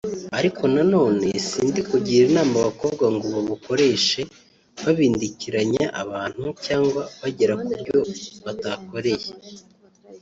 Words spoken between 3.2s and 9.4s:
babukoreshe babindikiranya abantu cyangwa bagera ku byo batakoreye